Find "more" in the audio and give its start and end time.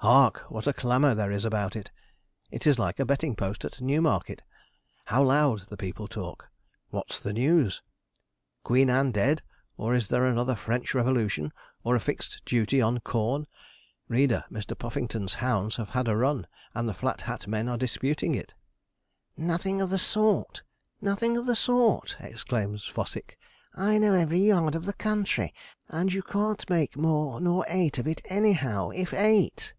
26.96-27.40